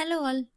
[0.00, 0.50] Hello all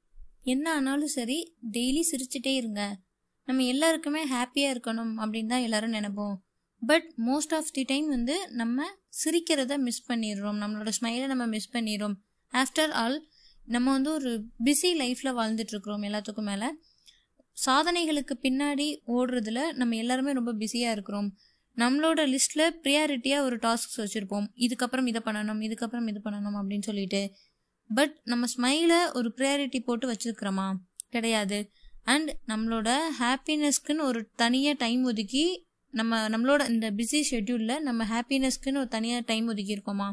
[0.43, 2.99] என்ன ஆனாலும் சரி டெய்லி சிரிச்சுட்டே இருங்க.
[3.45, 6.35] நம்ம எல்லாருக்குமே ஹாப்பியாக இருக்கணும் அப்படின்னு தான் எல்லாரும் நினைப்போம்.
[6.81, 8.85] But most of the time வந்து நம்ம
[9.23, 10.59] சிரிக்கிறத மிஸ் பண்ணிடுறோம்.
[10.63, 12.13] நம்மளோட ஸ்மைலை நம்ம மிஸ் பண்ணிடுறோம்.
[12.51, 13.27] ஆஃப்டர் ஆல்
[13.65, 16.65] நம்ம வந்து ஒரு பிஸி லைஃப்பில் வாழ்ந்துட்டுருக்குறோம் எல்லாத்துக்கும் மேலே.
[17.65, 21.35] சாதனைகளுக்கு பின்னாடி ஓடுறதுல நம்ம எல்லாருமே ரொம்ப பிஸியாக இருக்கிறோம்.
[21.77, 24.47] நம்மளோட லிஸ்ட்டில் ப்ரியாரிட்டியாக ஒரு டாஸ்க்ஸ் வச்சுருப்போம்.
[24.55, 27.35] இதுக்கப்புறம் இதை பண்ணணும் இதுக்கப்புறம் இது பண்ணணும் அப்படின்னு சொல்லிட்டு.
[27.89, 30.73] பட் நம்ம ஸ்மைலை ஒரு ப்ரையாரிட்டி போட்டு வச்சிருக்கிறோமா?
[31.09, 31.71] கிடையாது.
[32.03, 38.87] அண்ட் நம்மளோட ஹாப்பினஸ்க்குன்னு ஒரு தனியாக டைம் ஒதுக்கி நம்ம நம்மளோட இந்த பிஸி ஷெட்யூலில் நம்ம ஹாப்பினஸ்க்குன்னு ஒரு
[38.87, 40.11] தனியாக டைம் ஒதுக்கியிருக்கோமா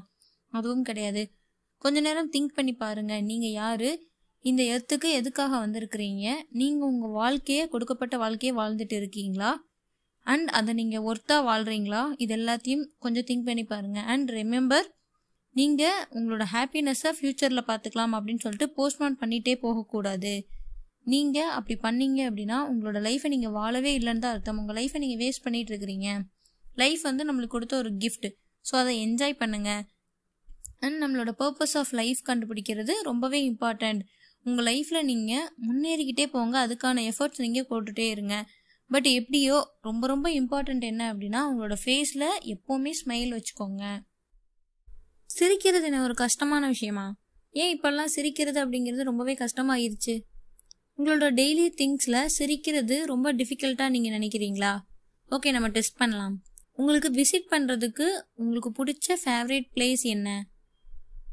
[0.51, 1.33] அதுவும் கிடையாது.
[1.79, 3.99] கொஞ்ச நேரம் திங்க் பண்ணி பாருங்கள் நீங்கள் யார்?
[4.41, 6.35] இந்த எர்த்துக்கு எதுக்காக வந்திருக்கிறீங்க?
[6.51, 9.69] நீங்கள் உங்கள் வாழ்க்கையை கொடுக்கப்பட்ட வாழ்க்கையை வாழ்ந்துட்டு இருக்கீங்களா?
[10.27, 14.89] அண்ட் அதை நீங்கள் ஒர்த்தாக வாழ்கிறீங்களா இது எல்லாத்தையும் கொஞ்சம் திங்க் பண்ணி பாருங்கள் அண்ட் ரிமெம்பர்
[15.57, 20.33] நீங்கள் உங்களோட ஹாப்பினஸ்ஸை ஃப்யூச்சரில் பார்த்துக்கலாம் அப்படின்னு சொல்லிட்டு போஸ்ட்மான் பண்ணிகிட்டே போகக்கூடாது.
[21.13, 24.59] நீங்கள் அப்படி பண்ணீங்க அப்படின்னா உங்களோட லைஃப்பை நீங்கள் வாழவே இல்லைன்னு தான் அர்த்தம்.
[24.63, 26.09] உங்கள் லைஃப்பை நீங்கள் வேஸ்ட் பண்ணிகிட்டு இருக்கிறீங்க.
[26.83, 28.29] லைஃப் வந்து நம்மளுக்கு கொடுத்த ஒரு கிஃப்ட்
[28.65, 29.83] ஸோ அதை என்ஜாய் பண்ணுங்கள்
[30.87, 34.03] அண்ட் நம்மளோட பர்பஸ் ஆஃப் லைஃப் கண்டுபிடிக்கிறது ரொம்பவே இம்பார்ட்டண்ட்
[34.47, 36.55] உங்கள் லைஃப்பில் நீங்கள் முன்னேறிக்கிட்டே போங்க.
[36.67, 38.37] அதுக்கான எஃபர்ட்ஸ் நீங்கள் போட்டுகிட்டே இருங்க.
[38.91, 39.57] பட் எப்படியோ
[39.89, 43.85] ரொம்ப ரொம்ப இம்பார்ட்டண்ட் என்ன அப்படின்னா உங்களோட ஃபேஸில் எப்போவுமே ஸ்மைல் வச்சுக்கோங்க.
[45.37, 46.03] சிரிக்கிறது என்ன?
[46.03, 47.07] ஒரு கஷ்டமான விஷயமா?
[47.51, 50.15] ஏன் இப்போல்லாம் சிரிக்கிறது அப்படிங்கிறது ரொம்பவே கஷ்டமாயிருச்சு.
[50.99, 54.73] உங்களோட டெய்லி திங்ஸில் சிரிக்கிறது ரொம்ப டிஃபிகல்ட்டாக நீங்கள் நினைக்கிறீங்களா?
[55.31, 56.35] ஓகே நம்ம டெஸ்ட் பண்ணலாம்.
[56.75, 60.29] உங்களுக்கு விசிட் பண்ணுறதுக்கு உங்களுக்கு பிடிச்ச ஃபேவரேட் பிளேஸ் என்ன?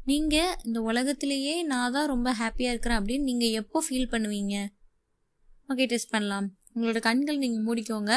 [0.04, 4.56] நீங்கள் இந்த உலகத்திலேயே நான் தான் ரொம்ப ஹாப்பியாக இருக்கிறேன் அப்படின்னு நீங்கள் எப்போ ஃபீல் பண்ணுவீங்க?
[5.68, 6.46] ஓகே டெஸ்ட் பண்ணலாம்.
[6.74, 8.12] உங்களோட கண்கள் நீங்கள் மூடிக்கோங்க.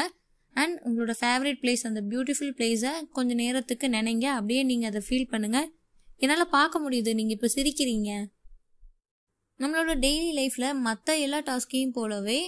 [0.54, 4.24] அண்ட் உங்களோட ஃபேவரட் பிளேஸ் அந்த பியூட்டிஃபுல் பிளேஸை கொஞ்சம் நேரத்துக்கு நினைங்க.
[4.24, 5.68] அப்படியே நீங்கள் அதை ஃபீல் பண்ணுங்கள்
[6.16, 7.12] என்னால் பார்க்க முடியுது.
[7.14, 8.10] நீங்கள் இப்போ சிரிக்கிறீங்க.
[9.58, 12.40] நம்மளோட டெய்லி லைஃப்பில் மற்ற எல்லா டாஸ்கையும் போலவே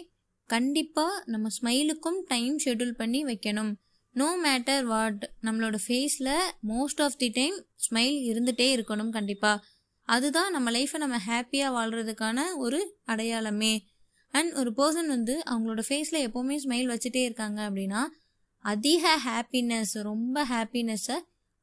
[0.51, 3.73] கண்டிப்பாக நம்ம ஸ்மைலுக்கும் டைம் ஷெட்யூல் பண்ணி வைக்கணும்.
[4.13, 6.35] நோ மேட்டர் வாட் நம்மளோட ஃபேஸில்
[6.69, 9.65] most of the time smile இருந்துகிட்டே இருக்கணும் கண்டிப்பாக
[10.09, 13.75] அதுதான் நம்ம லைஃப்பை நம்ம ஹாப்பியாக வாழ்கிறதுக்கான ஒரு அடையாளமே.
[14.35, 18.01] அண்ட் ஒரு பர்சன் வந்து அவங்களோட ஃபேஸில் எப்போவுமே ஸ்மைல் வச்சுட்டே இருக்காங்க அப்படின்னா
[18.65, 21.17] அதிக ஹாப்பினஸ் ரொம்ப ஹாப்பினஸ்ஸை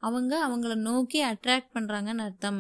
[0.03, 2.59] அவங்க அவங்கள நோக்கி அட்ராக்ட் பண்ணுறாங்கன்னு அர்த்தம்.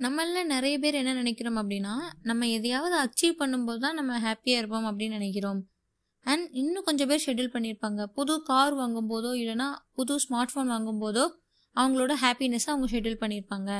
[0.00, 5.18] நம்மள நிறைய பேர் என்ன நினைக்கிறோம் அப்படின்னா நம்ம எதையாவது அச்சீவ் பண்ணும்போது தான் நம்ம ஹாப்பியாக இருப்போம் அப்படின்னு
[5.18, 5.60] நினைக்கிறோம்.
[6.26, 11.24] அண்ட் இன்னும் கொஞ்சம் பேர் ஷெட்யூல் பண்ணியிருப்பாங்க புது கார் வாங்கும்போதோ இல்லைனா புது ஸ்மார்ட் ஃபோன் வாங்கும்போதோ
[11.76, 13.70] அவங்களோட ஹாப்பினஸ்ஸை அவங்க ஷெட்யூல் பண்ணியிருப்பாங்க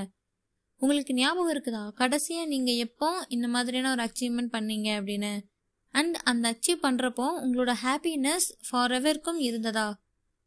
[0.83, 1.89] உங்களுக்கு ஞாபகம் இருக்குதா?
[1.93, 5.33] கடைசியாக நீங்கள் எப்போ இந்த மாதிரியான ஒரு அச்சீவ்மெண்ட் பண்ணீங்க அப்படின்னு?
[5.95, 9.89] அண்ட் அந்த அச்சீவ் பண்ணுறப்போ உங்களோட ஹாப்பினஸ் ஃபார் எவருக்கும் இருந்ததா?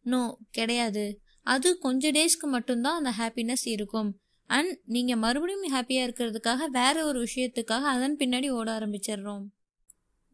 [0.05, 1.05] நோ கிடையாது.
[1.43, 4.09] அது கொஞ்ச டேஸ்க்கு மட்டும்தான் அந்த ஹாப்பினஸ் இருக்கும்.
[4.49, 9.45] அண்ட் நீங்கள் மறுபடியும் ஹாப்பியாக இருக்கிறதுக்காக வேற ஒரு விஷயத்துக்காக அதன் பின்னாடி ஓட ஆரம்பிச்சிடுறோம்.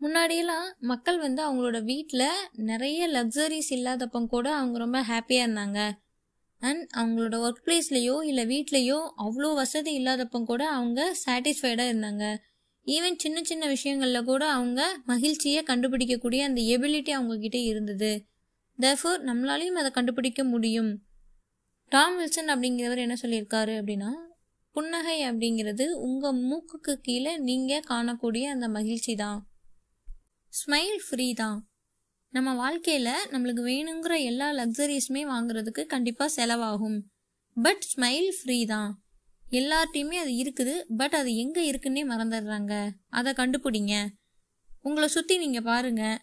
[0.02, 5.80] முன்னாடியெல்லாம் மக்கள் வந்து அவங்களோட வீட்டில் நிறைய லக்ஸரிஸ் இல்லாதப்போ கூட அவங்க ரொம்ப ஹாப்பியாக இருந்தாங்க.
[6.62, 12.38] அண்ட் அவங்களோட ஒர்க் பிளேஸ்லேயோ இல்லை வீட்லேயோ அவ்வளோ வசதி இல்லாதப்போ கூட அவங்க சாட்டிஸ்ஃபைடாக இருந்தாங்க.
[12.86, 18.26] ஈவன் சின்ன சின்ன விஷயங்களில் கூட அவங்க மகிழ்ச்சியை கண்டுபிடிக்கக்கூடிய அந்த எபிலிட்டி அவங்கக்கிட்ட இருந்தது.
[18.80, 20.92] தஃபோர் நம்மளாலையும் அதை கண்டுபிடிக்க முடியும்.
[21.90, 24.12] டாம் வில்சன் அப்படிங்கிறவர் என்ன சொல்லியிருக்காரு அப்படின்னா
[24.76, 29.40] புன்னகை அப்படிங்கிறது உங்கள் மூக்குக்கு கீழே நீங்கள் காணக்கூடிய அந்த மகிழ்ச்சி தான்.
[30.54, 31.71] ஸ்மைல் ஃப்ரீ தான்.
[32.34, 37.00] நம்ம வாழ்க்கையில் நம்மளுக்கு வேணுங்கிற எல்லா லக்ஸரிஸுமே வாங்குறதுக்கு கண்டிப்பாக செலவாகும்.
[37.58, 38.92] பட் ஸ்மைல் ஃப்ரீ தான்.
[39.44, 42.74] எல்லார்ட்டையுமே அது இருக்குது பட் அது எங்கே இருக்குன்னே மறந்துடுறாங்க.
[43.20, 43.96] அதை கண்டுபிடிங்க.
[44.88, 46.20] உங்களை சுற்றி நீங்கள் பாருங்கள்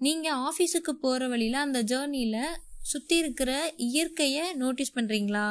[0.00, 2.56] நீங்கள் ஆஃபீஸுக்கு போகிற வழியில் அந்த ஜேர்னியில்
[2.92, 3.50] சுற்றி இருக்கிற
[3.88, 5.46] இயற்கையை நோட்டீஸ் பண்ணுறீங்களா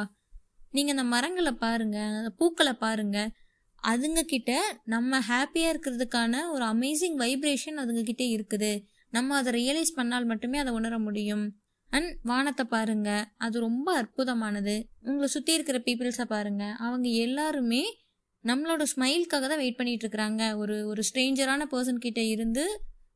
[0.76, 3.30] நீங்கள் அந்த மரங்களை பாருங்கள் அந்த பூக்களை பாருங்கள்
[3.82, 4.52] அதுங்கக்கிட்ட
[4.94, 8.72] நம்ம ஹாப்பியாக இருக்கிறதுக்கான ஒரு அமேசிங் வைப்ரேஷன் அதுங்கக்கிட்ட இருக்குது.
[9.16, 11.44] நம்ம அதை ரியலைஸ் பண்ணால் மட்டுமே அதை உணர முடியும்.
[11.90, 13.10] அண்ட் வானத்தை பாருங்க
[13.46, 14.74] அது ரொம்ப அற்புதமானது.
[15.08, 17.82] உங்களை சுற்றி இருக்கிற பீப்புள்ஸை பாருங்க அவங்க எல்லாருமே
[18.44, 20.42] நம்மளோட ஸ்மைல்காக தான் வெயிட் பண்ணிட்டு இருக்கிறாங்க.
[20.62, 22.64] ஒரு ஒரு ஸ்ட்ரேஞ்சரான பர்சன் கிட்ட இருந்து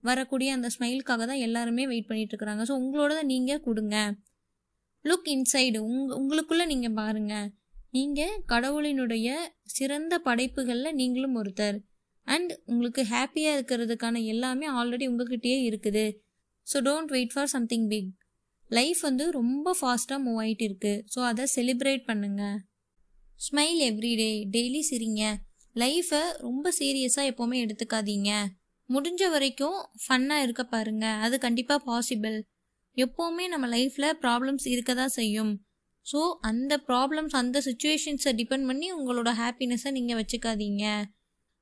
[0.09, 2.65] வரக்கூடிய அந்த ஸ்மைலுக்காக தான் எல்லாருமே வெயிட் பண்ணிட்டு இருக்கிறாங்க.
[2.69, 3.97] ஸோ உங்களோட நீங்கள் கொடுங்க.
[5.05, 7.49] லுக் இன்சைடு உங் உங்களுக்குள்ளே நீங்கள் பாருங்கள்
[7.97, 9.29] நீங்கள் கடவுளினுடைய
[9.77, 11.79] சிறந்த படைப்புகளில் நீங்களும் ஒருத்தர்.
[12.27, 16.07] அண்ட் உங்களுக்கு ஹாப்பியாக இருக்கிறதுக்கான எல்லாமே ஆல்ரெடி உங்ககிட்டயே இருக்குது.
[16.67, 18.13] So don't wait for something big
[18.71, 22.43] life வந்து ரொம்ப ஃபாஸ்ட்டாக மூவ் ஆகிட்டு இருக்குது ஸோ அதை செலிப்ரேட் பண்ணுங்க.
[23.41, 25.23] ஸ்மைல் எவ்ரிடே டெய்லி சிரிங்க.
[25.77, 28.31] லைஃப்பை ரொம்ப சீரியஸாக எப்போவுமே எடுத்துக்காதீங்க.
[28.89, 31.07] முடிஞ்ச வரைக்கும் ஃபன்னாக இருக்க பாருங்க.
[31.25, 32.37] அது கண்டிப்பாக பாசிபிள்
[32.97, 35.53] எப்போவுமே நம்ம லைஃப்பில் ப்ராப்ளம்ஸ் இருக்க தான் செய்யும்.
[36.07, 36.21] ஸோ
[36.51, 40.85] அந்த ப்ராப்ளம்ஸ் அந்த சுச்சுவேஷன்ஸை டிபெண்ட் பண்ணி உங்களோட ஹாப்பினஸை நீங்கள் வச்சுக்காதீங்க.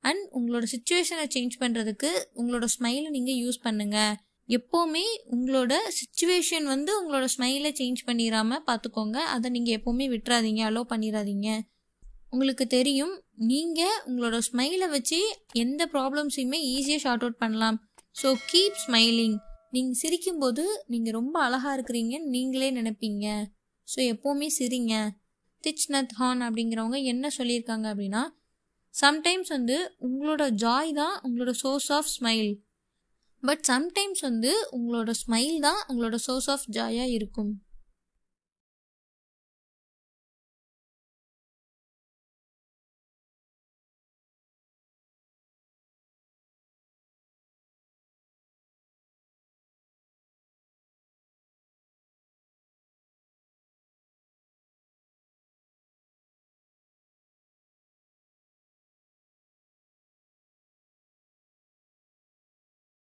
[0.04, 2.10] அண்ட் உங்களோட சுச்சுவேஷனை சேஞ்ச் பண்ணுறதுக்கு
[2.40, 4.14] உங்களோட ஸ்மைலை நீங்கள் யூஸ் பண்ணுங்கள்
[4.48, 5.04] எப்போவுமே
[5.34, 11.48] உங்களோட சுச்சுவேஷன் வந்து உங்களோட ஸ்மைலை சேஞ்ச் பண்ணிடாம பார்த்துக்கோங்க அதை நீங்கள் எப்போவுமே விட்டுறாதீங்க அலோவ் பண்ணிடாதீங்க
[12.32, 13.14] உங்களுக்கு தெரியும்
[13.50, 15.18] நீங்கள் உங்களோட ஸ்மைலை வச்சு
[15.62, 17.76] எந்த ப்ராப்ளம்ஸையுமே ஈஸியாக ஷார்ட் அவுட் பண்ணலாம்.
[18.16, 19.36] ஸோ கீப் ஸ்மைலிங்
[19.70, 23.26] நீங்கள் சிரிக்கும்போது நீங்கள் ரொம்ப அழகாக இருக்கிறீங்கன்னு நீங்களே நினைப்பீங்க.
[23.88, 24.94] ஸோ எப்போவுமே சிரிங்க.
[25.64, 28.22] திச் நத் ஹான் அப்படிங்கிறவங்க என்ன சொல்லியிருக்காங்க அப்படின்னா
[29.00, 32.50] சம்டைம்ஸ் வந்து உங்களோட ஜாய் தான் உங்களோட source of smile
[33.42, 37.52] but sometimes வந்து உங்களோட ஸ்மைல் தான் உங்களோட சோர்ஸ் ஆஃப் ஜாயாக இருக்கும்.